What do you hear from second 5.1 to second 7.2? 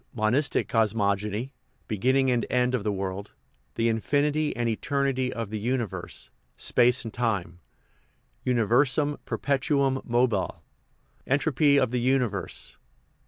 of the Uni verse Space and